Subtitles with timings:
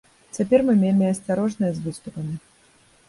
[0.37, 2.33] Цяпер мы вельмі асцярожныя з выступамі.